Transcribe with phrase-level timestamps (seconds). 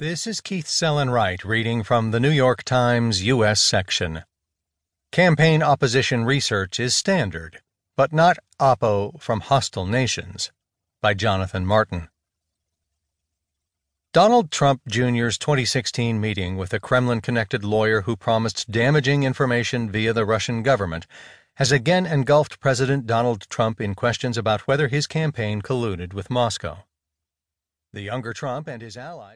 [0.00, 3.62] This is Keith Sellon-Wright reading from the New York Times U.S.
[3.62, 4.24] section.
[5.12, 7.62] Campaign opposition research is standard,
[7.96, 10.50] but not oppo from hostile nations.
[11.00, 12.08] By Jonathan Martin.
[14.12, 20.12] Donald Trump Jr.'s 2016 meeting with a Kremlin connected lawyer who promised damaging information via
[20.12, 21.06] the Russian government
[21.54, 26.78] has again engulfed President Donald Trump in questions about whether his campaign colluded with Moscow.
[27.92, 29.32] The younger Trump and his allies